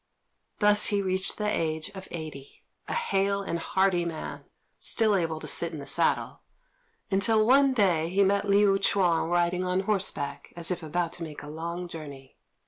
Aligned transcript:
Thus 0.57 0.87
he 0.87 0.99
reached 0.99 1.37
the 1.37 1.47
age 1.47 1.89
of 1.89 2.07
eighty, 2.09 2.63
a 2.87 2.93
hale 2.93 3.43
and 3.43 3.59
hearty 3.59 4.03
man, 4.03 4.45
still 4.79 5.15
able 5.15 5.39
to 5.39 5.45
sit 5.47 5.71
in 5.73 5.77
the 5.77 5.85
saddle; 5.85 6.41
until 7.11 7.45
one 7.45 7.75
day 7.75 8.09
he 8.09 8.23
met 8.23 8.49
Liu 8.49 8.79
Ch'üan 8.79 9.29
riding 9.29 9.63
on 9.63 9.81
horseback, 9.81 10.53
as 10.55 10.71
if 10.71 10.81
about 10.81 11.13
to 11.13 11.23
make 11.23 11.43
a 11.43 11.47
long 11.47 11.87
journey. 11.87 12.35